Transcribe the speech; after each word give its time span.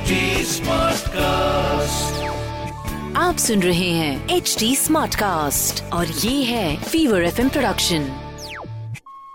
HD 0.00 0.18
Smartcast. 0.48 2.20
आप 3.16 3.36
सुन 3.38 3.62
रहे 3.62 3.88
हैं 3.90 4.28
एच 4.36 4.54
डी 4.58 4.76
स्मार्ट 4.76 5.14
कास्ट 5.14 5.82
और 5.92 6.06
ये 6.06 6.42
है 6.44 6.76
फीवर 6.82 7.22
एफ़ 7.22 7.40
प्रोडक्शन 7.48 8.06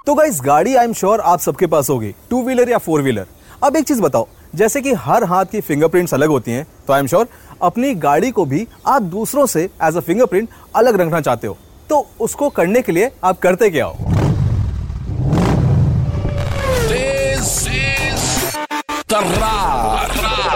तो 0.07 0.15
गाइस 0.15 0.39
गाड़ी 0.45 0.75
आई 0.75 0.85
एम 0.85 0.93
श्योर 0.93 1.21
आप 1.21 1.39
सबके 1.39 1.67
पास 1.67 1.89
होगी। 1.89 2.13
टू 2.29 2.41
व्हीलर 2.43 2.69
या 2.69 2.77
फोर 2.77 3.01
व्हीलर 3.01 3.27
अब 3.63 3.75
एक 3.75 3.85
चीज़ 3.87 4.01
बताओ 4.01 4.27
जैसे 4.55 4.81
कि 4.81 4.93
हर 5.05 5.23
हाथ 5.23 5.45
की 5.51 5.61
फिंगरप्रिंट्स 5.61 6.13
अलग 6.13 6.29
होती 6.29 6.51
हैं 6.51 6.65
तो 6.87 6.93
आई 6.93 6.99
एम 6.99 7.07
श्योर 7.07 7.27
अपनी 7.61 7.93
गाड़ी 8.07 8.31
को 8.31 8.45
भी 8.45 8.67
आप 8.87 9.01
दूसरों 9.01 9.45
से 9.45 9.69
एज 9.83 9.97
अ 9.97 9.99
फिंगरप्रिंट 9.99 10.49
अलग 10.75 11.01
रखना 11.01 11.21
चाहते 11.21 11.47
हो। 11.47 11.57
तो 11.89 12.07
उसको 12.19 12.49
करने 12.49 12.81
के 12.81 12.91
लिए 12.91 13.11
आप 13.23 13.39
करते 13.39 13.69
क्या 13.69 13.85
हो? 13.85 13.95
This 16.89 17.53
is 17.67 18.23
Tarrar. 19.07 20.54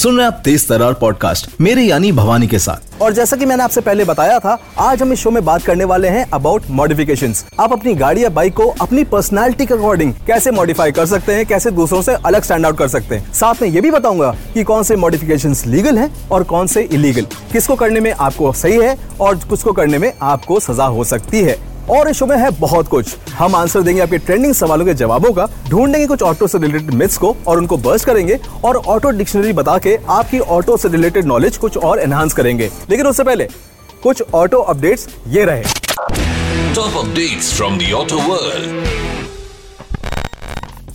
सुन 0.00 0.16
रहे 0.16 0.26
आप 0.26 0.40
तेज 0.44 0.66
तरार 0.68 0.92
पॉडकास्ट, 0.94 1.50
मेरे 1.60 1.82
यानी 1.82 2.10
भवानी 2.12 2.46
के 2.48 2.58
साथ। 2.58 3.02
और 3.02 3.12
जैसा 3.12 3.36
कि 3.36 3.46
मैंने 3.46 3.62
आपसे 3.62 3.80
पहले 3.80 4.04
बताया 4.04 4.38
था, 4.38 4.56
आज 4.78 5.02
हम 5.02 5.12
इस 5.12 5.18
शो 5.18 5.30
में 5.30 5.44
बात 5.44 5.62
करने 5.62 5.84
वाले 5.84 6.08
हैं 6.08 6.24
अबाउट 6.34 6.70
मॉडिफिकेशन 6.70 7.34
आप 7.60 7.72
अपनी 7.72 7.94
गाड़ी 7.94 8.24
या 8.24 8.28
बाइक 8.30 8.54
को 8.54 8.68
अपनी 8.80 9.04
पर्सनालिटी 9.04 9.66
के 9.66 9.74
अकॉर्डिंग 9.74 10.12
कैसे 10.26 10.50
मॉडिफाई 10.50 10.92
कर 10.92 11.06
सकते 11.06 11.34
हैं, 11.34 11.46
कैसे 11.46 11.70
दूसरों 11.70 12.02
से 12.02 12.14
अलग 12.14 12.42
स्टैंड 12.42 12.66
आउट 12.66 12.78
कर 12.78 12.88
सकते 12.88 13.14
हैं। 13.14 13.32
साथ 13.32 13.62
में 13.62 13.68
ये 13.68 13.80
भी 13.80 13.90
बताऊँगा 13.90 14.34
कि 14.54 14.64
कौन 14.64 14.82
से 14.82 14.96
मॉडिफिकेशन 14.96 15.56
लीगल 15.66 15.98
हैं 15.98 16.10
और 16.28 16.44
कौन 16.44 16.66
से 16.66 16.82
इलीगल 16.82 17.26
किसको 17.52 17.76
करने 17.76 18.00
में 18.00 18.12
आपको 18.12 18.52
सही 18.52 18.76
है 18.76 18.96
और 19.20 19.36
किसको 19.50 19.72
करने 19.72 19.98
में 19.98 20.12
आपको 20.22 20.60
सजा 20.60 20.84
हो 20.86 21.04
सकती 21.04 21.42
है। 21.42 21.58
और 21.90 22.08
इस 22.08 22.16
शो 22.16 22.26
में 22.26 22.36
है 22.36 22.50
बहुत 22.60 22.88
कुछ। 22.88 23.16
हम 23.32 23.54
आंसर 23.56 23.82
देंगे 23.82 24.00
आपके 24.02 24.18
ट्रेंडिंग 24.18 24.54
सवालों 24.54 24.84
के 24.86 24.94
जवाबों 24.94 25.32
का 25.32 25.46
ढूंढेंगे 25.68 26.06
कुछ 26.06 26.22
ऑटो 26.22 26.46
से 26.46 26.58
रिलेटेड 26.58 26.94
मिथ्स 26.94 27.16
को 27.18 27.34
और 27.46 27.58
उनको 27.58 27.76
बर्स्ट 27.78 28.06
करेंगे 28.06 28.38
और 28.64 28.76
ऑटो 28.76 29.10
डिक्शनरी 29.10 29.52
बता 29.52 29.76
के 29.78 29.96
आपकी 30.08 30.38
ऑटो 30.38 30.76
से 30.76 30.88
रिलेटेड 30.88 31.26
नॉलेज 31.26 31.56
कुछ 31.56 31.76
और 31.76 32.00
एनहांस 32.00 32.34
करेंगे। 32.34 32.70
लेकिन 32.90 33.06
उससे 33.06 33.22
पहले 33.22 33.48
कुछ 34.02 34.22
ऑटो 34.34 34.58
अपडेट्स 34.58 35.08
ये 35.28 35.44
रहे। 35.44 35.62
Top 36.74 36.96
updates 36.98 37.46
from 37.54 37.78
the 37.78 37.92
auto 37.94 38.18
world. 38.26 38.68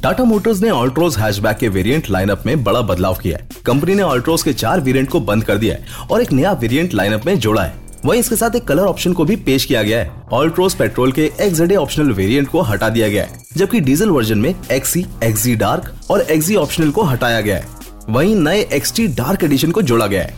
Tata 0.04 0.24
Motors 0.24 0.62
ने 0.62 0.70
ऑल्ट्रोज 0.70 1.18
हैचबैक 1.18 1.58
के 1.58 1.68
वेरिएंट 1.68 2.10
लाइनअप 2.10 2.44
में 2.46 2.64
बड़ा 2.64 2.82
बदलाव 2.82 3.16
किया 3.16 3.38
है। 3.38 3.48
कंपनी 3.66 3.96
ने 3.96 4.04
ऑल्ट्रोज 4.04 4.44
के 4.44 4.54
चार 4.54 4.82
वेरिएंट 4.82 5.10
को 5.10 5.20
बंद 5.20 5.44
कर 5.44 5.58
दिया 5.58 5.76
है 5.76 6.08
और 6.12 6.22
एक 6.22 6.32
नया 6.32 6.52
वेरिएंट 6.52 6.94
लाइनअप 6.94 7.26
में 7.26 7.40
जोड़ा 7.40 7.64
है। 7.64 7.85
वहीं 8.06 8.20
इसके 8.20 8.36
साथ 8.36 8.56
एक 8.56 8.64
कलर 8.64 8.84
ऑप्शन 8.84 9.14
को 9.14 9.24
भी 9.26 9.36
पेश 9.36 9.64
किया 9.66 9.82
गया 9.84 10.00
है। 10.00 10.12
ऑल्ट्रोज 10.34 10.74
पेट्रोल 10.76 11.12
के 11.12 11.24
एक्सडे 11.42 11.76
ऑप्शनल 11.76 12.12
वेरिएंट 12.14 12.48
को 12.48 12.62
हटा 12.62 12.90
दिया 12.90 13.08
गया 13.08 13.24
है, 13.24 13.40
जबकि 13.58 13.80
डीजल 13.80 14.10
वर्जन 14.10 14.38
में 14.38 14.54
एक्सी 14.72 15.06
एक्सी 15.24 15.56
डार्क 15.56 16.12
और 16.12 16.22
एक्सी 16.22 16.56
ऑप्शनल 16.56 16.92
को 16.92 17.04
हटाया 17.04 17.40
गया 17.42 17.56
है। 17.56 17.68
वहीं 18.10 18.36
नए 18.36 18.60
एक्सटी 18.74 19.08
डार्क 19.10 19.44
एडिशन 19.44 19.72
को 19.72 19.82
जोड़ा 19.82 20.08
गया 20.08 20.24
है। 20.24 20.34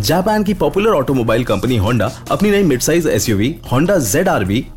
जापान 0.00 0.44
की 0.44 0.54
पॉपुलर 0.54 0.90
ऑटोमोबाइल 0.90 1.44
कंपनी 1.44 1.76
होंडा 1.76 2.10
अपनी 2.30 2.50
नई 2.50 2.62
mid 2.62 2.80
size 2.80 3.08
S 3.08 3.14
SUV 3.14 3.54
Honda 3.72 3.98
Z 4.00 4.28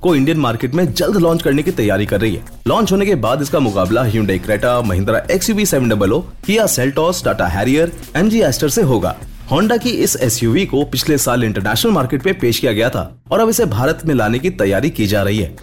को 0.02 0.14
इंडियन 0.16 0.38
मार्केट 0.38 0.76
में 0.76 0.92
जल्द 0.94 1.18
लॉन्च 1.18 1.42
करने 1.42 1.64
की 1.64 1.72
तैयारी 1.72 2.06
कर 2.06 2.22
रही 2.22 2.36
है। 2.36 2.44
लॉन्च 2.68 2.92
होने 2.92 3.06
के 3.06 3.16
बाद 3.16 3.42
इसका 3.42 3.60
मुकाबला 3.60 4.04
Hyundai 4.04 4.38
Creta 4.40 4.82
Mahindra 4.82 5.26
XUV 5.32 5.66
seven 5.66 5.90
double 5.90 6.12
O 6.12 6.20
Kia 6.46 6.68
Seltos 6.68 7.24
Tata 7.24 7.48
Harrier 7.48 7.92
M 8.16 8.30
G 8.30 8.42
Astor 8.42 8.68
ऐसी 8.68 8.82
होगा। 8.82 9.16
होंडा 9.52 9.76
की 9.78 9.90
इस 9.90 10.16
एसयूवी 10.22 10.66
को 10.66 10.84
पिछले 10.84 11.18
साल 11.18 11.44
इंटरनेशनल 11.44 11.92
मार्केट 11.92 12.26
में 12.26 12.40
पेश 12.40 12.58
किया 12.60 12.72
गया 12.72 12.90
था 12.90 13.22
और 13.32 13.40
अब 13.40 13.50
इसे 13.50 13.66
भारत 13.66 14.00
में 14.06 14.14
लाने 14.16 14.40
की 14.40 14.50
तैयारी 14.50 14.90
की 14.90 15.08
जा 15.08 15.22
रही 15.24 15.38
है। 15.38 15.56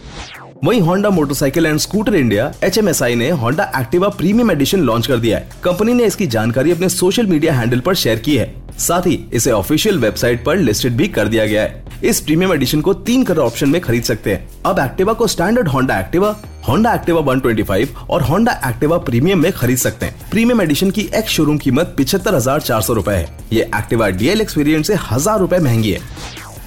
वही 0.65 0.79
Honda 0.79 1.11
motorcycle 1.11 1.67
and 1.67 1.79
scooter 1.79 2.15
India 2.15 2.53
HMSI 2.65 3.15
ने 3.15 3.31
Honda 3.31 3.71
Activa 3.81 4.09
premium 4.09 4.51
edition 4.51 4.81
launch 4.81 5.07
कर 5.07 5.17
दिया 5.17 5.39
है। 5.39 5.49
कंपनी 5.65 5.95
ने 5.95 6.05
इसकी 6.05 6.27
जानकारी 6.27 6.71
अपने 6.71 6.89
सोशल 6.89 7.27
मीडिया 7.27 7.55
हैंडल 7.55 7.81
पर 7.81 7.95
शेयर 7.95 8.19
की 8.19 8.37
है। 8.37 8.64
साथ 8.78 9.06
ही 9.06 9.19
इसे 9.33 9.50
ऑफिशियल 9.50 9.98
वेबसाइट 9.98 10.44
पर 10.44 10.56
लिस्टेड 10.56 10.93
भी 10.93 11.09
कर 11.09 11.28
दिया 11.28 11.47
गया 11.47 11.62
है। 11.62 11.82
इस 12.04 12.21
प्रीमियम 12.21 12.53
एडिशन 12.53 12.81
को 12.81 12.94
तीन 12.94 13.22
कलर 13.25 13.38
ऑप्शन 13.38 13.69
में 13.69 13.81
खरीद 13.81 14.03
सकते 14.03 14.32
हैं। 14.32 14.49
अब 14.66 14.78
एक्टिवा 14.78 15.12
को 15.12 15.26
standard 15.26 15.69
Honda 15.69 15.99
Activa 16.00 16.37
Honda 16.69 16.94
Activa 16.94 17.21
125 17.22 17.88
और 18.10 18.22
होंडा 18.22 18.53
एक्टिवा 18.66 18.99
प्रीमियम 18.99 19.43
में 19.43 19.50
खरीद 19.53 19.78
सकते 19.78 20.06
हैं। 20.06 20.31
प्रीमियम 20.31 20.62
एडिशन 20.62 20.91
की 20.91 21.09
एक्स 21.15 21.32
शोरूम 21.32 21.59
कीमत 21.59 21.94
पिछहत्तर 21.97 22.34
हज़ार 22.34 22.60
चार 22.60 22.81
सौ 22.82 22.93
रूपए 22.93 23.12
है। 23.12 23.28
ये 23.53 23.62
एक्टिवा 23.76 24.09
डीएलएक्स 24.10 24.56
वेरिएंट 24.59 24.84
से 24.84 24.94
हज़ार 25.10 25.38
रूपए 25.38 25.59
महँगी 25.59 25.91
है। 25.91 26.00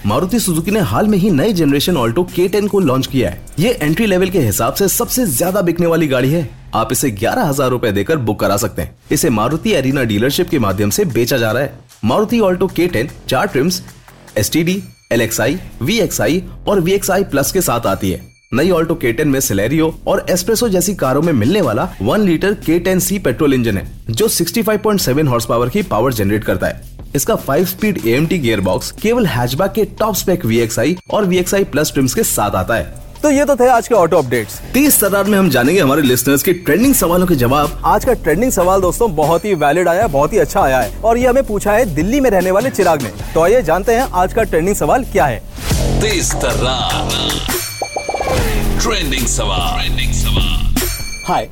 मारुति 0.06 0.40
सुजुकी 0.40 0.72
ने 0.72 0.80
हाल 0.80 1.08
में 1.08 1.18
ही 1.18 1.30
नई 1.30 1.54
जनरेशन 1.54 1.98
ऑल्टो 1.98 2.24
K10 2.36 2.68
को 2.68 2.80
लॉन्च 2.80 3.08
किया 3.08 3.30
है। 3.30 3.42
ये 3.60 3.72
एंट्री 3.74 4.06
लेवल 4.06 4.30
के 4.30 4.40
हिसाब 4.40 4.74
से 4.74 4.88
सबसे 4.88 5.26
ज़्यादा 5.26 5.62
बिकने 5.62 5.88
वाली 5.88 6.08
गाड़ी 6.08 6.32
है। 6.32 6.50
आप 6.76 6.92
इसे 6.92 7.10
ग्यारह 7.12 7.44
हज़ार 7.44 7.70
रूपए 7.70 7.92
देकर 7.92 8.18
बुक 8.18 8.40
करा 8.40 8.58
सकते 8.58 8.82
हैं। 8.82 8.96
इसे 9.12 9.30
मारुति 9.30 9.72
एरिना 9.72 10.04
डीलरशिप 10.04 10.50
के 10.50 10.60
माध्यम 10.60 10.90
से 10.90 11.06
बेचा 11.06 11.38
जा 11.38 11.52
रहा 11.52 11.64
है। 11.64 11.87
मारुति 12.06 12.40
ऑल्टो 12.40 12.68
K10 12.70 13.10
चार 13.30 13.48
trims 13.48 13.82
S 14.38 14.52
T 14.52 14.64
D 14.64 14.82
L 15.12 15.22
X 15.22 15.40
I 15.42 15.58
V 15.82 16.00
X 16.00 16.20
I 16.22 16.42
और 16.68 16.80
वी 16.80 16.92
एक्स 16.92 17.12
आई 17.12 17.24
प्लस 17.24 17.52
के 17.52 17.62
साथ 17.62 17.86
आती 17.86 18.12
है। 18.12 18.22
नई 18.54 18.70
ऑल्टो 18.70 19.00
K10 19.04 19.26
में 19.26 19.40
सिलेरियो 19.40 19.88
और 20.08 20.26
एस्प्रेसो 20.30 20.70
जैसी 20.70 20.96
कारों 20.96 21.22
में 21.22 21.32
मिलने 21.34 21.62
वाला 21.62 21.90
one 22.02 22.22
litre 22.22 22.54
K10C 22.68 23.20
petrol 23.20 23.54
engine 23.54 23.78
है, 23.78 23.88
जो 24.10 24.28
65.7 24.28 25.28
हॉर्स 25.28 25.46
पावर 25.46 25.70
की 25.70 25.82
पावर 25.84 26.14
जनरेट 26.14 26.44
करता 26.44 26.68
है। 26.68 26.96
इसका 27.16 27.36
5 27.46 27.66
speed 27.66 28.02
A 28.06 28.12
M 28.12 28.28
T 28.28 28.38
gear 28.38 28.62
box 28.62 28.92
केवल 28.92 29.26
हैचबैक 29.26 29.72
के 29.72 29.86
टॉप 30.00 30.16
स्पेक 30.16 30.46
VXI 30.46 30.96
और 31.10 31.26
VXI 31.26 31.64
प्लस 31.66 31.92
ट्रिम्स 31.94 32.14
के 32.14 32.24
साथ 32.24 32.56
आता 32.56 32.76
है। 32.76 33.07
तो 33.24 33.30
ये 33.32 33.46
तो 33.46 33.56
थे 33.56 33.68
आज 33.70 33.88
के 33.88 33.96
ऑटो 33.96 34.18
अपडेट्स 34.18 34.60
तीस 34.74 35.00
तदार 35.04 35.24
में 35.26 35.38
हम 35.38 35.50
जानेंगे 35.50 35.80
हमारे 35.82 36.02
लिसनर्स 36.02 36.44
के 36.44 36.54
ट्रेंडिंग 36.56 36.94
सवालों 36.96 37.28
के 37.28 37.36
जवाब 37.36 37.82
आज 37.86 38.06
का 38.06 38.14
ट्रेंडिंग 38.16 38.52
सवाल 38.52 38.82
दोस्तों 38.82 39.14
बहुत 39.16 39.46
ही 39.46 39.54
वैलिड 39.56 39.88
आया 39.88 40.02
है 40.02 40.08
बहुत 40.12 40.34
ही 40.34 40.38
अच्छा 40.38 40.62
आया 40.62 40.80
है 40.80 40.92
और 41.02 41.18
ये 41.18 41.28
हमें 41.28 41.44
पूछा 41.44 41.74
है 41.74 41.86
दिल्ली 41.96 42.20
में 42.22 42.30
रहने 42.30 42.52
वाले 42.52 42.70
चिराग 42.72 43.02
ने 43.02 43.12
तो 43.34 43.42
आइए 43.42 43.62
जानते 43.64 43.96
हैं 43.96 44.08
आज 44.16 44.34
का 44.34 44.44
ट्रेंडिंग 44.46 44.76
सवाल 44.76 45.04
क्या 45.12 45.26
है 45.26 45.42
This 46.00 46.28
Tarrar. 46.36 46.78
Trending 48.80 49.28
सवाल. 49.28 49.80
Trending 49.80 50.14
सवाल. 50.16 50.76
हाय 51.28 51.50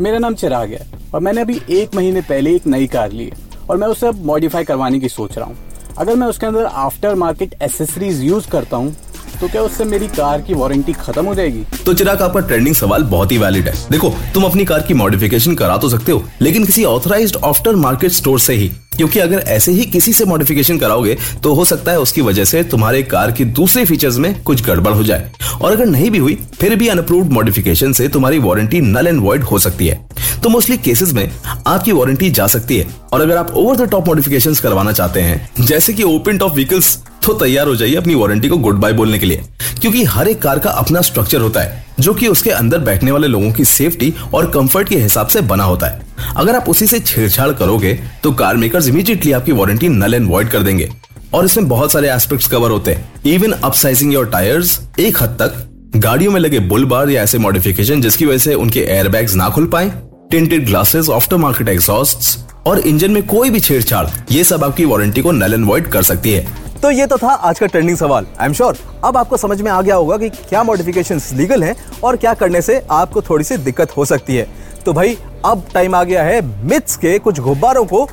मेरा 0.00 0.18
नाम 0.18 0.34
चिराग 0.34 0.70
है 0.70 0.86
और 1.14 1.20
मैंने 1.20 1.40
अभी 1.40 1.60
एक 1.72 1.94
महीने 1.94 2.20
पहले 2.28 2.54
एक 2.56 2.66
नई 2.66 2.86
कार 2.88 3.12
ली 3.12 3.24
है 3.24 3.50
और 3.70 3.76
मैं 3.76 3.88
उसे 3.88 4.06
अब 4.06 4.24
मॉडिफाई 4.26 4.64
करवाने 4.64 5.00
की 5.00 5.08
सोच 5.10 5.36
रहा 5.38 5.46
हूँ 5.46 5.56
अगर 5.98 6.16
मैं 6.16 6.26
उसके 6.26 6.46
अंदर 6.46 6.64
आफ्टर 6.64 7.14
मार्केट 7.16 7.54
एसेसरीज 7.62 8.22
यूज़ 8.22 8.48
करता 8.50 8.76
हूँ 8.76 8.94
तो 9.42 9.48
क्या 9.48 9.62
उससे 9.62 9.84
मेरी 9.84 10.06
कार 10.08 10.40
की 10.40 10.54
वारंटी 10.54 10.92
खत्म 10.92 11.24
हो 11.26 11.34
जाएगी? 11.34 11.62
तो 11.86 11.92
चिराग, 11.94 12.20
आपका 12.22 12.40
ट्रेंडिंग 12.40 12.74
सवाल 12.74 13.02
बहुत 13.04 13.32
ही 13.32 13.38
वैलिड 13.38 13.68
है। 13.68 13.74
देखो, 13.90 14.12
तुम 14.34 14.44
अपनी 14.44 14.64
कार 14.64 14.80
की 14.80 14.94
मॉडिफिकेशन 14.94 15.54
करा 15.54 15.76
तो 15.76 15.88
सकते 15.88 16.12
हो, 16.12 16.22
लेकिन 16.42 16.64
किसी 16.64 16.84
ऑथराइज्ड 16.84 17.36
आफ्टर 17.44 17.76
मार्केट 17.76 18.12
स्टोर 18.12 18.40
से 18.40 18.54
ही। 18.54 18.68
क्योंकि 18.96 19.18
अगर 19.18 19.38
ऐसे 19.38 19.72
ही 19.72 19.84
किसी 19.84 20.12
से 20.12 20.24
मॉडिफिकेशन 20.24 20.78
कराओगे 20.78 21.16
तो 21.42 21.52
हो 21.54 21.64
सकता 21.64 21.92
है 21.92 22.00
उसकी 22.00 22.20
वजह 22.20 22.44
से 22.44 22.62
तुम्हारे 22.64 23.02
कार 23.02 23.30
की 23.32 23.44
दूसरे 23.44 23.84
फीचर्स 23.84 24.16
में 24.16 24.42
कुछ 24.42 24.64
गड़बड़ 24.64 24.92
हो 24.92 25.04
जाए। 25.04 25.30
और 25.62 25.72
अगर 25.72 25.86
नहीं 25.86 26.10
भी 26.10 26.18
हुई, 26.18 26.38
फिर 26.54 26.76
भी 26.76 26.88
अनअप्रूव्ड 26.88 27.32
मॉडिफिकेशन 27.32 27.92
से 27.92 28.08
तुम्हारी 28.08 28.38
वारंटी 28.38 28.80
नल 28.80 29.06
एंड 29.06 29.20
वॉइड 29.20 29.42
हो 29.42 29.58
सकती 29.58 29.86
है। 29.86 30.00
तो 30.42 30.48
मोस्टली 30.48 30.76
केसेस 30.76 31.12
में 31.12 31.30
आपकी 31.66 31.92
वारंटी 31.92 32.30
जा 32.30 32.46
सकती 32.46 32.78
है। 32.78 32.86
और 33.12 33.20
अगर 33.20 33.36
आप 33.36 33.50
ओवर 33.50 33.76
द 33.76 33.90
टॉप 33.90 34.08
मॉडिफिकेशंस 34.08 34.60
करवाना 34.60 34.92
चाहते 34.92 35.20
हैं, 35.20 35.48
जैसे 35.60 35.92
की 35.92 36.02
ओपन 36.02 36.38
टॉप 36.38 36.54
व्हीकल्स 36.54 36.98
तो 37.24 37.32
तैयार 37.34 37.66
हो 37.66 37.74
जाइए 37.76 37.94
अपनी 37.94 38.14
वारंटी 38.14 38.48
को 38.48 38.56
गुड 38.58 38.76
बाय 38.76 38.92
बोलने 38.92 39.18
के 39.18 39.26
लिए। 39.26 39.42
क्योंकि 39.80 40.02
हर 40.04 40.28
एक 40.28 40.40
कार 40.42 40.58
का 40.58 40.70
अपना 40.72 41.00
स्ट्रक्चर 41.00 41.40
होता 41.40 41.60
है, 41.60 41.84
जो 42.00 42.14
कि 42.14 42.28
उसके 42.28 42.50
अंदर 42.50 42.78
बैठने 42.80 43.10
वाले 43.10 43.28
लोगों 43.28 43.50
की 43.52 43.64
सेफ्टी 43.64 44.12
और 44.34 44.50
कंफर्ट 44.50 44.88
के 44.88 44.98
हिसाब 44.98 45.26
से 45.26 45.40
बना 45.42 45.64
होता 45.64 45.86
है। 45.86 46.00
अगर 46.36 46.56
आप 46.56 46.68
उसी 46.68 46.86
से 46.86 47.00
छेड़छाड़ 47.00 47.50
करोगे 47.52 47.98
तो 48.22 48.32
कार 48.32 48.56
मेकर्स 48.56 48.88
इमीडिएटली 48.88 49.32
आपकी 49.32 49.52
वारंटी 49.52 49.88
नल 49.88 50.14
एंड 50.14 50.30
वॉइड 50.30 50.48
कर 50.48 50.62
देंगे। 50.62 50.88
और 51.34 51.44
इसमें 51.44 51.68
बहुत 51.68 51.92
सारे 51.92 52.10
एस्पेक्ट्स 52.10 52.46
कवर 52.48 52.70
होते 52.70 52.92
हैं। 52.92 53.22
इवन 53.26 53.52
अपसाइजिंग 53.54 54.12
योर 54.14 54.26
टायर्स 54.26 54.80
एक 55.00 55.22
हद 55.22 55.36
तक 55.42 55.68
गाड़ियों 55.96 56.32
में 56.32 56.40
लगे 56.40 56.58
बुल 56.60 56.84
बार 56.84 57.10
या 57.10 57.22
ऐसे 57.22 57.38
मॉडिफिकेशन 57.38 58.00
जिसकी 58.00 58.26
वजह 58.26 58.38
से 58.38 58.54
उनके 58.54 58.80
एयरबैग्स 58.80 59.34
ना 59.34 59.48
खुल 59.48 59.66
पाए 59.66 59.90
tinted 60.30 60.66
glasses 60.66 61.10
after 61.10 61.36
market 61.36 61.68
exhaust 61.68 62.38
और 62.66 62.78
इंजन 62.78 63.10
में 63.10 63.22
कोई 63.26 63.50
भी 63.50 63.60
छेड़छाड़, 63.60 64.06
ये 64.30 64.44
सब 64.44 64.64
आपकी 64.64 64.84
वारंटी 64.84 65.22
को 65.22 65.32
नल 65.32 65.54
एंड 65.54 65.64
वॉइड 65.66 65.88
कर 65.88 66.02
सकती 66.02 66.32
है। 66.32 66.46
तो 66.82 66.90
ये 66.90 67.06
तो 67.06 67.16
था 67.16 67.32
आज 67.48 67.58
का 67.58 67.66
ट्रेंडिंग 67.66 67.96
सवाल। 67.96 68.26
आई 68.40 68.46
एम 68.46 68.52
श्योर 68.52 68.78
अब 69.04 69.16
आपको 69.16 69.36
समझ 69.36 69.60
में 69.62 69.70
आ 69.70 69.80
गया 69.82 69.94
होगा 69.94 70.16
कि 70.18 70.28
क्या 70.28 70.62
मॉडिफिकेशन 70.62 71.20
लीगल 71.32 71.64
हैं 71.64 71.74
और 72.04 72.16
क्या 72.16 72.32
करने 72.34 72.62
से 72.62 72.80
आपको 72.90 73.22
थोड़ी 73.22 73.44
सी 73.44 73.56
दिक्कत 73.56 73.96
हो 73.96 74.04
सकती 74.04 74.36
है। 74.36 74.46
तो 74.86 74.92
भाई 74.92 75.16
अब 75.44 75.64
टाइम 75.74 75.94
आ 75.94 76.02
गया 76.04 76.22
है 76.22 76.40
मिथ्स 76.66 76.96
के 76.96 77.18
कुछ 77.18 77.40
गुब्बारों 77.40 77.84
को 77.84 78.04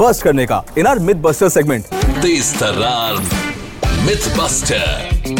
बस्ट 0.00 0.22
करने 0.22 0.46
का। 0.46 0.62
In 0.78 0.86
our 0.86 0.98
myth 0.98 1.14
buster 1.14 1.48
segment 1.48 1.84
This 2.22 2.52
Tarrar. 2.60 3.14
Mythbuster. 4.06 5.38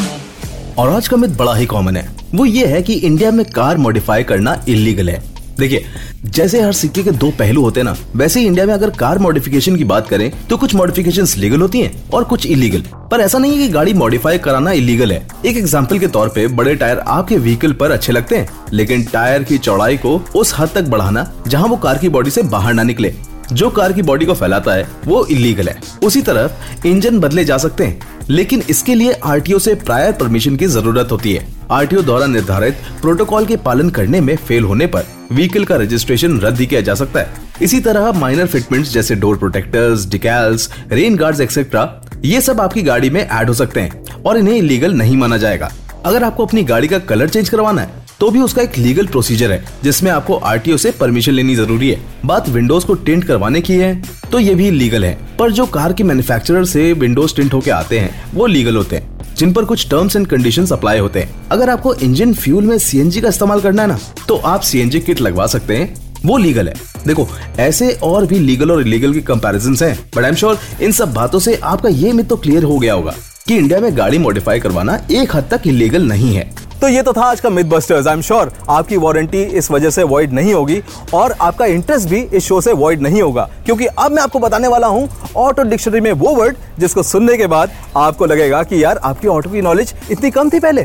और 0.78 0.90
आज 0.90 1.08
का 1.08 1.16
मिथ 1.16 1.36
बड़ा 1.36 1.54
ही 1.54 1.66
कॉमन 1.66 1.96
है। 1.96 2.08
वो 2.34 2.44
ये 2.46 2.66
है 2.66 2.82
कि 2.82 2.94
इंडिया 2.94 3.30
में 3.30 3.44
कार 3.46 3.78
मॉडिफाई 3.78 4.22
करना 4.24 4.62
इलीगल 4.68 5.10
है। 5.10 5.22
देखिए, 5.62 5.84
जैसे 6.26 6.60
हर 6.60 6.72
सिक्के 6.72 7.02
के 7.02 7.10
दो 7.12 7.30
पहलू 7.38 7.62
होते 7.62 7.80
हैं 7.80 7.84
ना, 7.84 7.94
वैसे 8.16 8.40
ही 8.40 8.46
इंडिया 8.46 8.64
में 8.66 8.72
अगर 8.74 8.90
कार 8.92 9.18
मॉडिफिकेशन 9.18 9.76
की 9.76 9.84
बात 9.84 10.08
करें 10.08 10.30
तो 10.48 10.56
कुछ 10.56 10.74
मॉडिफिकेशन 10.74 11.40
लीगल 11.40 11.60
होती 11.60 11.80
हैं 11.80 12.10
और 12.10 12.24
कुछ 12.24 12.46
इलीगल 12.46 12.82
पर 13.10 13.20
ऐसा 13.20 13.38
नहीं 13.38 13.52
है 13.52 13.58
कि 13.58 13.68
गाड़ी 13.68 13.92
मॉडिफाई 13.94 14.38
कराना 14.38 14.72
इलीगल 14.72 15.12
है। 15.12 15.26
एक 15.46 15.56
एग्ज़ाम्पल 15.56 15.98
के 15.98 16.06
तौर 16.08 16.28
पे 16.28 16.46
बड़े 16.50 16.74
टायर 16.74 16.98
आपके 16.98 17.36
व्हीकल 17.38 17.72
पर 17.72 17.90
अच्छे 17.90 18.12
लगते 18.12 18.36
हैं, 18.36 18.48
लेकिन 18.72 19.04
टायर 19.04 19.42
की 19.42 19.58
चौड़ाई 19.58 19.96
को 19.96 20.20
उस 20.36 20.54
हद 20.58 20.70
तक 20.74 20.88
बढ़ाना, 20.88 21.30
जहाँ 21.48 21.68
वो 21.68 21.76
कार 21.76 21.98
की 21.98 22.08
बॉडी 22.08 22.30
से 22.30 22.42
बाहर 22.44 22.74
ना 22.74 22.82
निकले। 22.82 23.14
जो 23.52 23.68
कार 23.70 23.92
की 23.92 24.02
बॉडी 24.02 24.26
को 24.26 24.34
फैलाता 24.34 24.72
है, 24.72 24.86
वो 25.06 25.24
इलीगल 25.26 25.68
है। 25.68 25.80
उसी 26.04 26.22
तरफ़ 26.22 26.86
इंजन 26.86 27.18
बदले 27.20 27.44
जा 27.44 27.56
सकते 27.58 27.84
हैं। 27.84 28.11
लेकिन 28.30 28.62
इसके 28.70 28.94
लिए 28.94 29.12
आरटीओ 29.24 29.58
से 29.58 29.74
प्रायर 29.76 30.12
परमिशन 30.12 30.56
की 30.56 30.66
ज़रूरत 30.66 31.12
होती 31.12 31.32
है। 31.32 31.46
आरटीओ 31.70 32.02
द्वारा 32.02 32.26
निर्धारित 32.26 32.76
प्रोटोकॉल 33.00 33.46
के 33.46 33.56
पालन 33.58 33.90
करने 33.90 34.20
में 34.20 34.34
फेल 34.38 34.64
होने 34.64 34.86
पर 34.86 35.06
व्हीकल 35.32 35.64
का 35.64 35.76
रजिस्ट्रेशन 35.76 36.38
रद्द 36.40 36.64
किया 36.64 36.80
जा 36.80 36.94
सकता 36.94 37.20
है। 37.20 37.40
इसी 37.62 37.80
तरह 37.80 38.10
माइनर 38.12 38.46
फिटमेंट्स 38.46 38.92
जैसे 38.92 39.14
door 39.14 39.36
protectors 39.38 40.06
decals 40.08 40.68
rain 40.92 41.16
guard 41.16 41.40
etcetera 41.40 41.88
ये 42.24 42.40
सब 42.40 42.60
आपकी 42.60 42.82
गाड़ी 42.82 43.10
में 43.10 43.20
एड 43.22 43.48
हो 43.48 43.54
सकते 43.54 43.80
हैं 43.80 44.22
और 44.22 44.38
इन्हें 44.38 44.54
इलीगल 44.54 44.94
नहीं 44.94 45.16
माना 45.16 45.36
जाएगा। 45.36 45.70
अगर 46.04 46.24
आपको 46.24 46.46
अपनी 46.46 46.62
गाड़ी 46.64 46.88
का 46.88 46.98
कलर 47.00 47.28
चेंज 47.28 47.48
करवाना 47.48 47.82
है 47.82 48.01
तो 48.20 48.30
भी 48.30 48.40
उसका 48.40 48.62
एक 48.62 48.76
लीगल 48.78 49.06
प्रोसीजर 49.06 49.52
है, 49.52 49.64
जिसमें 49.84 50.10
आपको 50.10 50.36
आरटीओ 50.36 50.76
से 50.76 50.90
परमिशन 50.90 51.32
लेनी 51.32 51.54
ज़रूरी 51.56 51.90
है। 51.90 52.00
बात 52.24 52.48
विंडोज़ 52.48 52.86
को 52.86 52.94
टिंट 52.96 53.24
करवाने 53.24 53.60
की 53.60 53.74
है 53.74 53.94
तो 54.32 54.38
ये 54.38 54.54
भी 54.54 54.70
लीगल 54.70 55.04
है। 55.04 55.18
पर 55.38 55.52
जो 55.52 55.66
कार 55.68 55.92
के 55.92 56.04
मैन्युफैक्चरर 56.04 56.64
से 56.64 56.92
विंडोज़ 56.92 57.34
टिंट 57.36 57.54
होके 57.54 57.70
आते 57.70 57.98
हैं, 57.98 58.32
वो 58.34 58.46
लीगल 58.46 58.76
होते 58.76 58.96
हैं, 58.96 59.34
जिन 59.36 59.52
पर 59.52 59.64
कुछ 59.64 59.88
टर्म्स 59.90 60.16
एंड 60.16 60.26
कंडीशन 60.26 60.66
अप्लाई 60.68 60.98
होते 60.98 61.20
हैं। 61.20 61.48
अगर 61.50 61.70
आपको 61.70 61.94
इंजन 61.94 62.32
फ्यूल 62.34 62.64
में 62.64 62.78
सीएनजी 62.80 63.20
का 63.20 63.28
इस्तेमाल 63.28 63.60
करना 63.60 63.82
है 63.82 63.88
ना 63.88 63.98
तो 64.28 64.36
आप 64.36 64.60
सीएनजी 64.62 65.00
किट 65.00 65.20
लगवा 65.20 65.46
सकते 65.48 65.76
हैं। 65.76 65.94
वो 66.24 66.36
लीगल 66.36 66.68
है। 66.68 66.74
देखो, 67.06 67.26
ऐसे 67.58 67.90
और 68.02 68.26
भी 68.26 68.38
लीगल 68.38 68.70
और 68.70 68.80
इलीगल 68.80 69.14
के 69.14 69.20
कंपैरिजन 69.22 69.76
हैं 69.84 69.98
बट 70.16 70.22
आई 70.22 70.28
एम 70.28 70.34
श्योर 70.34 70.58
इन 70.82 70.92
सब 70.92 71.12
बातों 71.14 71.38
से 71.38 71.54
आपका 71.56 71.88
ये 71.88 72.12
मित 72.12 72.28
तो 72.28 72.36
क्लियर 72.36 72.64
हो 72.64 72.78
गया 72.78 72.94
होगा 72.94 73.14
कि 73.48 73.56
इंडिया 73.56 73.80
में 73.80 73.96
गाड़ी 73.96 74.18
मॉडिफाई 74.18 74.60
करवाना 74.60 75.00
एक 75.10 75.34
हद 75.36 75.48
तक 75.50 75.66
इलीगल 75.66 76.02
नहीं 76.02 76.34
है। 76.34 76.50
तो 76.82 76.88
ये 76.88 77.02
तो 77.02 77.12
था 77.12 77.22
आज 77.22 77.40
का 77.40 77.50
myth 77.50 77.64
busters 77.64 78.06
I 78.06 78.14
am 78.14 78.20
sure 78.22 78.50
आपकी 78.70 78.96
वारंटी 78.96 79.42
इस 79.58 79.70
वजह 79.70 79.90
से 79.90 80.02
वॉइड 80.02 80.32
नहीं 80.32 80.54
होगी 80.54 80.80
और 81.14 81.32
आपका 81.40 81.66
इंटरेस्ट 81.66 82.08
भी 82.08 82.20
इस 82.20 82.44
शो 82.44 82.60
से 82.60 82.72
वॉइड 82.72 83.02
नहीं 83.02 83.20
होगा। 83.22 83.42
क्योंकि 83.64 83.86
अब 83.86 84.12
मैं 84.12 84.22
आपको 84.22 84.38
बताने 84.38 84.68
वाला 84.68 84.86
हूँ 84.86 85.08
ऑटो 85.36 85.62
डिक्शनरी 85.62 86.00
में 86.00 86.10
वो 86.12 86.34
वर्ड 86.34 86.56
जिसको 86.78 87.02
सुनने 87.02 87.36
के 87.36 87.46
बाद 87.46 87.72
आपको 87.96 88.26
लगेगा 88.26 88.62
कि 88.62 88.82
यार 88.84 88.98
आपकी 89.04 89.28
ऑटो 89.28 89.50
की 89.50 89.60
नॉलेज 89.62 89.94
इतनी 90.10 90.30
कम 90.30 90.50
थी 90.50 90.60
पहले। 90.60 90.82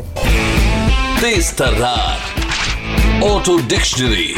ऑटो 3.28 3.58
डिक्शनरी 3.68 4.34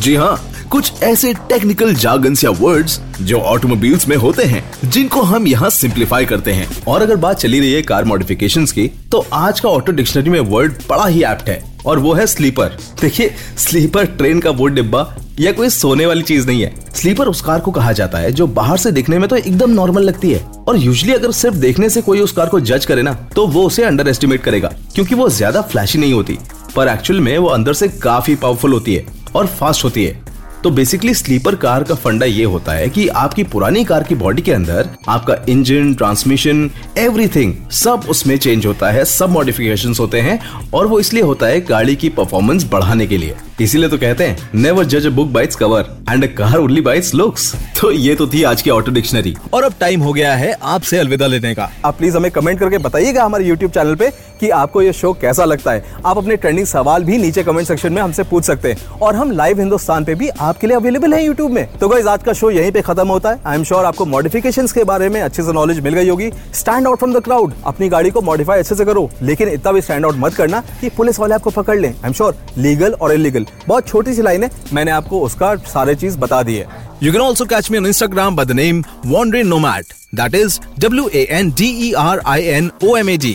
जी 0.00 0.14
हाँ 0.14 0.36
कुछ 0.72 1.02
ऐसे 1.02 1.32
टेक्निकल 1.48 1.94
जागन्स 1.94 2.42
या 2.44 2.50
वर्ड्स 2.52 2.98
जो 3.20 3.38
ऑटोमोबाइल्स 3.40 4.06
में 4.08 4.16
होते 4.16 4.44
हैं, 4.44 4.62
जिनको 4.84 5.20
हम 5.22 5.46
यहाँ 5.46 5.68
सिंप्लीफाई 5.70 6.24
करते 6.24 6.52
हैं। 6.52 6.66
और 6.84 7.02
अगर 7.02 7.16
बात 7.16 7.38
चली 7.38 7.60
रही 7.60 7.72
है 7.72 7.82
कार 7.82 8.04
मॉडिफिकेशंस 8.04 8.72
की 8.72 8.86
तो 9.12 9.24
आज 9.34 9.60
का 9.60 9.68
ऑटो 9.68 9.92
डिक्शनरी 9.92 10.30
में 10.30 10.40
वर्ड 10.40 10.72
बड़ा 10.88 11.06
ही 11.06 11.22
एप्ट 11.24 11.48
है, 11.48 11.62
और 11.86 11.98
वो 11.98 12.12
है 12.14 12.26
स्लीपर 12.26 12.76
देखिए 13.00 13.34
स्लीपर 13.58 14.06
ट्रेन 14.08 14.40
का 14.40 14.50
वो 14.52 14.66
डिब्बा 14.68 15.06
या 15.40 15.52
कोई 15.52 15.68
सोने 15.68 16.06
वाली 16.06 16.22
चीज़ 16.22 16.46
नहीं 16.46 16.62
है। 16.62 16.74
स्लीपर 16.94 17.28
उस 17.28 17.40
कार 17.40 17.60
को 17.60 17.70
कहा 17.70 17.92
जाता 17.92 18.18
है, 18.18 18.32
जो 18.32 18.46
बाहर 18.48 18.78
से 18.78 18.92
देखने 18.92 19.18
में 19.18 19.28
तो 19.28 19.36
एकदम 19.36 19.70
नॉर्मल 19.70 20.02
लगती 20.02 20.32
है। 20.32 20.44
और 20.68 20.76
यूजली 20.76 21.12
अगर 21.12 21.32
सिर्फ़ 21.32 21.56
देखने 21.56 21.90
से 21.90 22.02
कोई 22.02 22.20
उस 22.20 22.32
कार 22.32 22.48
को 22.48 22.60
जज 22.62 22.84
करे 22.84 23.02
ना 23.02 23.12
तो 23.34 23.46
वो 23.46 23.66
उसे 23.66 23.84
अंडर 23.84 24.08
एस्टिमेट 24.08 24.42
करेगा, 24.42 24.72
क्योंकि 24.94 25.14
वो 25.14 25.28
ज़्यादा 25.30 25.62
फ्लैशी 25.62 25.98
नहीं 25.98 26.12
होती। 26.12 26.38
पर 26.76 26.88
एक्चुअल 26.88 27.20
में 27.20 27.36
वो 27.38 27.48
अंदर 27.48 27.72
से 27.72 27.88
काफ़ी 27.90 28.34
पावरफुल 28.36 28.72
होती 28.72 28.94
है, 28.94 29.06
और 29.34 29.46
फास्ट 29.48 29.84
होती 29.84 30.04
है। 30.04 30.24
तो 30.66 30.70
बेसिकली 30.70 31.12
स्लीपर 31.14 31.54
कार 31.54 31.82
का 31.84 31.94
फंडा 31.94 32.26
ये 32.26 32.44
होता 32.44 32.72
है 32.72 32.88
कि 32.88 33.06
आपकी 33.16 33.42
पुरानी 33.44 33.84
कार 33.84 34.02
की 34.02 34.14
बॉडी 34.14 34.42
के 34.42 34.52
अंदर 34.52 34.88
आपका 35.08 35.36
इंजन 35.48 35.94
ट्रांसमिशन 35.94 36.70
एवरीथिंग 36.98 37.54
सब 37.72 38.06
उसमें 38.10 38.36
चेंज 38.36 38.66
होता 38.66 38.90
है, 38.90 39.04
सब 39.04 39.30
मॉडिफिकेशन 39.30 39.94
होते 40.00 40.20
हैं 40.20 40.38
और 40.74 40.86
वो 40.86 41.00
इसलिए 41.00 41.22
होता 41.22 41.46
है 41.46 41.60
गाड़ी 41.60 41.96
की 41.96 42.08
परफॉर्मेंस 42.08 42.68
बढ़ाने 42.72 43.06
के 43.06 43.18
लिए। 43.18 43.36
इसीलिए 43.60 43.88
तो 43.88 43.98
कहते 43.98 44.24
हैं 44.24 44.50
नेवर 44.54 44.84
जज 44.84 45.06
a 45.06 45.10
book 45.10 45.28
by its 45.32 45.56
cover 45.56 45.86
and 46.10 46.24
a 46.24 46.26
car 46.36 46.56
only 46.56 46.80
by its 46.80 47.14
looks 47.14 47.54
तो 47.80 47.90
ये 47.90 48.14
तो 48.14 48.26
थी 48.26 48.42
आज 48.42 48.62
की 48.62 48.70
ऑटो 48.70 48.92
डिक्शनरी 48.92 49.34
और 49.54 49.64
अब 49.64 49.74
टाइम 49.80 50.00
हो 50.00 50.12
गया 50.12 50.34
है 50.34 50.52
आपसे 50.64 50.98
अलविदा 50.98 51.26
लेने 51.26 51.54
का। 51.54 51.70
आप 51.84 51.96
प्लीज़ 51.98 52.16
हमें 52.16 52.30
कमेंट 52.30 52.58
करके 52.60 52.78
बताइएगा 52.78 53.24
हमारे 53.24 53.44
यूट्यूब 53.44 53.70
चैनल 53.70 53.94
पे 53.94 54.10
कि 54.40 54.50
आपको 54.50 54.82
ये 54.82 54.92
शो 54.92 55.12
कैसा 55.12 55.44
लगता 55.44 55.72
है। 55.72 55.84
आप 56.06 56.18
अपने 56.18 56.36
ट्रेंडिंग 56.36 56.66
सवाल 56.66 57.04
भी 57.04 57.18
नीचे 57.18 57.42
कमेंट 57.42 57.68
सेक्शन 57.68 57.92
में 57.92 58.02
हमसे 58.02 58.22
पूछ 58.24 58.44
सकते 58.44 58.72
हैं 58.72 58.98
और 59.02 59.16
हम 59.16 59.30
लाइव 59.32 59.60
हिंदुस्तान 59.60 60.04
पे 60.04 60.14
भी 60.14 60.28
आपके 60.56 60.66
लिए 60.66 60.76
अवेलेबल 60.76 61.14
है 61.14 61.24
यूट्यूब 61.24 61.50
में। 61.52 61.66
तो 61.78 61.88
गाइस 61.88 62.06
आज 62.06 62.22
का 62.24 62.32
शो 62.32 62.50
यहीं 62.50 62.70
पे 62.72 62.80
खत्म 62.82 63.06
होता 63.08 63.30
है। 63.30 63.40
आई 63.46 63.56
एम 63.56 63.64
श्योर 63.64 63.84
आपको 63.84 64.04
मॉडिफिकेशन 64.06 64.66
के 64.66 64.84
बारे 64.84 65.08
में 65.08 65.20
अच्छे 65.20 65.42
से 65.42 65.52
नॉलेज 65.52 65.80
मिल 65.80 65.94
गई 65.94 66.08
होगी। 66.08 66.30
Stand 66.54 66.86
out 66.86 66.98
from 66.98 67.12
the 67.14 67.22
crowd 67.24 67.52
अपनी 67.66 67.88
गाड़ी 67.88 68.10
को 68.10 68.20
मॉडिफाई 68.22 68.58
अच्छे 68.58 68.74
से 68.74 68.84
करो। 68.84 69.08
लेकिन 69.22 69.48
इतना 69.48 69.72
भी 69.72 69.80
स्टैंड 69.80 70.04
आउट 70.04 70.14
मत 70.18 70.34
करना 70.34 70.62
कि 70.80 70.88
पुलिस 70.88 71.18
वाले 71.20 71.34
आपको 71.34 71.50
पकड़ 71.50 71.78
लें। 71.78 71.88
आई 71.88 72.06
एम 72.06 72.12
श्योर 72.12 72.36
लीगल 72.58 72.92
और 72.92 73.12
इलीगल 73.14 73.46
बहुत 73.68 73.88
छोटी 73.88 74.14
सी 74.14 74.22
लाइन 74.22 74.44
है। 74.44 74.50
मैंने 74.72 74.90
आपको 74.90 75.20
उसका 75.20 75.54
सारे 75.74 75.94
चीज़ 75.94 76.18
बता 76.18 76.42
दी 76.42 76.54
है। 76.54 76.66
You 77.02 77.12
can 77.12 77.22
also 77.22 77.46
catch 77.48 77.70
me 77.72 77.78
on 77.78 77.86
Instagram 77.88 78.36
by 78.36 78.46
the 78.50 78.56
name 78.58 78.78
Wandering 79.14 79.50
Nomad. 79.52 79.92
That 80.20 80.38
is 80.38 80.58
W 80.86 81.10
A 81.20 81.26
N 81.40 81.52
D 81.60 81.68
E 81.88 81.92
R 82.04 82.16
I 82.36 82.40
N 82.54 82.70
O 82.82 82.94
M 83.02 83.12
A 83.14 83.18
D. 83.26 83.34